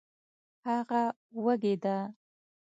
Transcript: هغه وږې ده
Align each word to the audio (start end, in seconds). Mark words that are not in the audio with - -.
هغه 0.67 1.01
وږې 1.43 1.73
ده 1.83 1.95